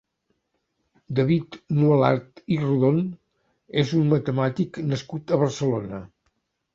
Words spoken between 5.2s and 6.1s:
a Barcelona.